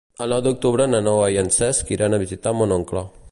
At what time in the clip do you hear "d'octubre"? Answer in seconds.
0.45-0.87